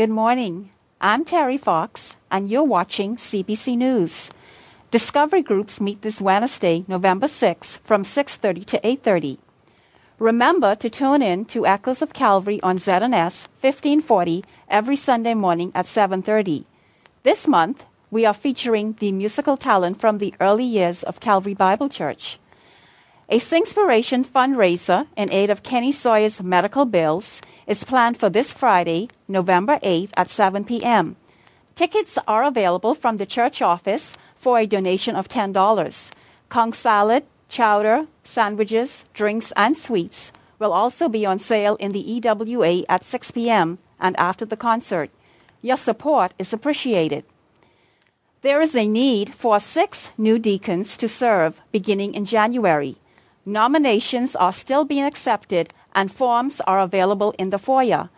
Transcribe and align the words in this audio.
Good 0.00 0.08
morning. 0.08 0.70
I'm 0.98 1.26
Terry 1.26 1.58
Fox, 1.58 2.16
and 2.30 2.48
you're 2.48 2.64
watching 2.64 3.18
CBC 3.18 3.76
News. 3.76 4.30
Discovery 4.90 5.42
groups 5.42 5.78
meet 5.78 6.00
this 6.00 6.22
Wednesday, 6.22 6.86
November 6.88 7.28
6, 7.28 7.76
from 7.84 8.02
6:30 8.02 8.64
to 8.64 8.80
8:30. 8.82 9.36
Remember 10.18 10.74
to 10.74 10.88
tune 10.88 11.20
in 11.20 11.44
to 11.52 11.66
Echoes 11.66 12.00
of 12.00 12.14
Calvary 12.14 12.58
on 12.62 12.78
ZNS 12.78 13.44
1540 13.60 14.42
every 14.70 14.96
Sunday 14.96 15.34
morning 15.34 15.70
at 15.74 15.86
7:30. 15.86 16.64
This 17.22 17.46
month, 17.46 17.84
we 18.10 18.24
are 18.24 18.32
featuring 18.32 18.96
the 19.00 19.12
musical 19.12 19.58
talent 19.58 20.00
from 20.00 20.16
the 20.16 20.32
early 20.40 20.64
years 20.64 21.02
of 21.02 21.20
Calvary 21.20 21.52
Bible 21.52 21.90
Church. 21.90 22.38
A 23.32 23.38
Singspiration 23.38 24.26
fundraiser 24.26 25.06
in 25.16 25.30
aid 25.30 25.50
of 25.50 25.62
Kenny 25.62 25.92
Sawyer's 25.92 26.42
medical 26.42 26.84
bills 26.84 27.40
is 27.64 27.84
planned 27.84 28.16
for 28.16 28.28
this 28.28 28.52
Friday, 28.52 29.08
November 29.28 29.78
8th 29.84 30.10
at 30.16 30.30
7 30.30 30.64
p.m. 30.64 31.14
Tickets 31.76 32.18
are 32.26 32.42
available 32.42 32.92
from 32.92 33.18
the 33.18 33.26
church 33.26 33.62
office 33.62 34.14
for 34.34 34.58
a 34.58 34.66
donation 34.66 35.14
of 35.14 35.28
$10. 35.28 36.10
Conch 36.48 36.74
salad, 36.74 37.22
chowder, 37.48 38.08
sandwiches, 38.24 39.04
drinks, 39.14 39.52
and 39.54 39.78
sweets 39.78 40.32
will 40.58 40.72
also 40.72 41.08
be 41.08 41.24
on 41.24 41.38
sale 41.38 41.76
in 41.76 41.92
the 41.92 42.02
EWA 42.02 42.82
at 42.88 43.04
6 43.04 43.30
p.m. 43.30 43.78
and 44.00 44.18
after 44.18 44.44
the 44.44 44.56
concert. 44.56 45.08
Your 45.62 45.76
support 45.76 46.34
is 46.36 46.52
appreciated. 46.52 47.22
There 48.42 48.60
is 48.60 48.74
a 48.74 48.88
need 48.88 49.36
for 49.36 49.60
six 49.60 50.10
new 50.18 50.40
deacons 50.40 50.96
to 50.96 51.08
serve 51.08 51.60
beginning 51.70 52.14
in 52.14 52.24
January. 52.24 52.96
Nominations 53.46 54.36
are 54.36 54.52
still 54.52 54.84
being 54.84 55.04
accepted 55.04 55.72
and 55.94 56.12
forms 56.12 56.60
are 56.66 56.80
available 56.80 57.34
in 57.38 57.50
the 57.50 57.58
foyer. 57.58 58.10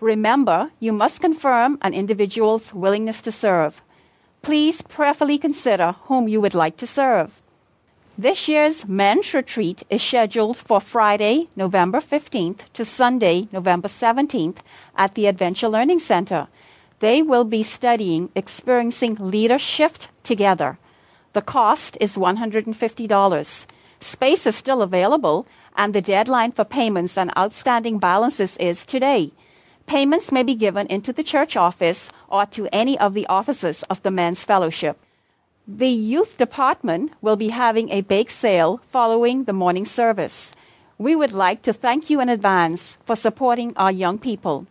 Remember, 0.00 0.70
you 0.78 0.92
must 0.92 1.20
confirm 1.20 1.78
an 1.80 1.94
individual's 1.94 2.74
willingness 2.74 3.22
to 3.22 3.32
serve. 3.32 3.82
Please 4.42 4.82
prayerfully 4.82 5.38
consider 5.38 5.96
whom 6.04 6.28
you 6.28 6.40
would 6.40 6.54
like 6.54 6.76
to 6.76 6.86
serve. 6.86 7.40
This 8.18 8.48
year's 8.48 8.86
men's 8.86 9.34
retreat 9.34 9.82
is 9.90 10.02
scheduled 10.02 10.56
for 10.56 10.80
Friday, 10.80 11.48
November 11.56 12.00
15th 12.00 12.60
to 12.74 12.84
Sunday, 12.84 13.48
November 13.52 13.88
17th 13.88 14.58
at 14.96 15.14
the 15.14 15.26
Adventure 15.26 15.68
Learning 15.68 15.98
Center. 15.98 16.48
They 17.00 17.22
will 17.22 17.44
be 17.44 17.62
studying 17.62 18.30
experiencing 18.34 19.16
leadership 19.20 19.98
together. 20.22 20.78
The 21.32 21.42
cost 21.42 21.98
is 22.00 22.16
$150. 22.16 23.66
Space 24.00 24.46
is 24.46 24.56
still 24.56 24.82
available, 24.82 25.46
and 25.76 25.94
the 25.94 26.00
deadline 26.00 26.52
for 26.52 26.64
payments 26.64 27.16
and 27.16 27.36
outstanding 27.36 27.98
balances 27.98 28.56
is 28.58 28.86
today. 28.86 29.32
Payments 29.86 30.32
may 30.32 30.42
be 30.42 30.54
given 30.54 30.86
into 30.88 31.12
the 31.12 31.22
church 31.22 31.56
office 31.56 32.10
or 32.28 32.46
to 32.46 32.68
any 32.72 32.98
of 32.98 33.14
the 33.14 33.26
offices 33.26 33.84
of 33.84 34.02
the 34.02 34.10
Men's 34.10 34.42
Fellowship. 34.42 34.98
The 35.68 35.88
youth 35.88 36.38
department 36.38 37.12
will 37.20 37.36
be 37.36 37.48
having 37.48 37.90
a 37.90 38.00
bake 38.00 38.30
sale 38.30 38.80
following 38.88 39.44
the 39.44 39.52
morning 39.52 39.84
service. 39.84 40.52
We 40.98 41.14
would 41.14 41.32
like 41.32 41.62
to 41.62 41.72
thank 41.72 42.08
you 42.08 42.20
in 42.20 42.28
advance 42.28 42.98
for 43.04 43.16
supporting 43.16 43.76
our 43.76 43.92
young 43.92 44.18
people. 44.18 44.66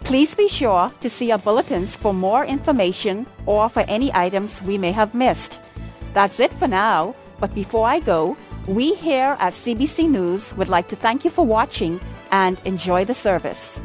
Please 0.00 0.34
be 0.34 0.48
sure 0.48 0.92
to 1.00 1.10
see 1.10 1.32
our 1.32 1.38
bulletins 1.38 1.96
for 1.96 2.14
more 2.14 2.44
information 2.44 3.26
or 3.44 3.68
for 3.68 3.80
any 3.88 4.14
items 4.14 4.62
we 4.62 4.78
may 4.78 4.92
have 4.92 5.14
missed. 5.14 5.58
That's 6.14 6.40
it 6.40 6.54
for 6.54 6.68
now. 6.68 7.14
But 7.38 7.54
before 7.54 7.86
I 7.86 8.00
go, 8.00 8.36
we 8.66 8.94
here 8.94 9.36
at 9.38 9.52
CBC 9.52 10.08
News 10.08 10.54
would 10.56 10.68
like 10.68 10.88
to 10.88 10.96
thank 10.96 11.24
you 11.24 11.30
for 11.30 11.44
watching 11.46 12.00
and 12.30 12.60
enjoy 12.64 13.04
the 13.04 13.14
service. 13.14 13.80